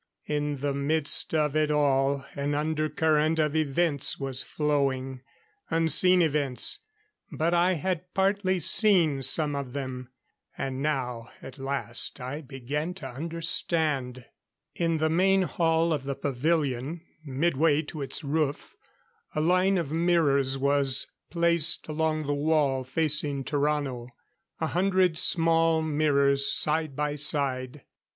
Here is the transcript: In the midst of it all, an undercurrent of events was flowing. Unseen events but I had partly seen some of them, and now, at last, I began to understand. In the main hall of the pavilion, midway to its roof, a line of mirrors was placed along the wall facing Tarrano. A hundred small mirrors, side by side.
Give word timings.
In 0.25 0.61
the 0.61 0.73
midst 0.73 1.31
of 1.35 1.55
it 1.55 1.69
all, 1.69 2.25
an 2.33 2.55
undercurrent 2.55 3.37
of 3.37 3.55
events 3.55 4.19
was 4.19 4.43
flowing. 4.43 5.21
Unseen 5.69 6.23
events 6.23 6.79
but 7.31 7.53
I 7.53 7.73
had 7.73 8.11
partly 8.15 8.59
seen 8.59 9.21
some 9.21 9.55
of 9.55 9.73
them, 9.73 10.09
and 10.57 10.81
now, 10.81 11.29
at 11.39 11.59
last, 11.59 12.19
I 12.19 12.41
began 12.41 12.95
to 12.95 13.07
understand. 13.09 14.25
In 14.73 14.97
the 14.97 15.07
main 15.07 15.43
hall 15.43 15.93
of 15.93 16.05
the 16.05 16.15
pavilion, 16.15 17.01
midway 17.23 17.83
to 17.83 18.01
its 18.01 18.23
roof, 18.23 18.75
a 19.35 19.39
line 19.39 19.77
of 19.77 19.91
mirrors 19.91 20.57
was 20.57 21.05
placed 21.29 21.87
along 21.87 22.23
the 22.25 22.33
wall 22.33 22.83
facing 22.83 23.43
Tarrano. 23.43 24.07
A 24.59 24.65
hundred 24.65 25.19
small 25.19 25.83
mirrors, 25.83 26.51
side 26.51 26.95
by 26.95 27.13
side. 27.13 27.83